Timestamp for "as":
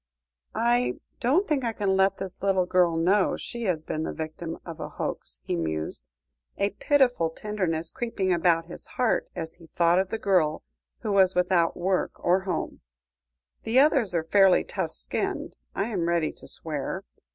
9.35-9.53